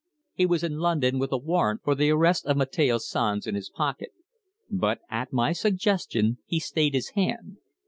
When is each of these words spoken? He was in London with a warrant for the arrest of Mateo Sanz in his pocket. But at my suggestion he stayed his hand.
He 0.33 0.47
was 0.47 0.63
in 0.63 0.79
London 0.79 1.19
with 1.19 1.31
a 1.31 1.37
warrant 1.37 1.83
for 1.83 1.93
the 1.93 2.09
arrest 2.09 2.47
of 2.47 2.57
Mateo 2.57 2.97
Sanz 2.97 3.45
in 3.45 3.53
his 3.53 3.69
pocket. 3.69 4.09
But 4.67 4.97
at 5.11 5.31
my 5.31 5.51
suggestion 5.53 6.39
he 6.47 6.59
stayed 6.59 6.95
his 6.95 7.09
hand. 7.09 7.57